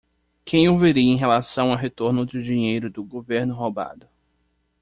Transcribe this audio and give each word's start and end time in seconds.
Quem 0.43 0.65
eu 0.65 0.75
veria 0.79 1.11
em 1.11 1.15
relação 1.15 1.69
ao 1.69 1.77
retorno 1.77 2.25
do 2.25 2.41
dinheiro 2.41 2.89
do 2.89 3.03
governo 3.03 3.53
roubado? 3.53 4.09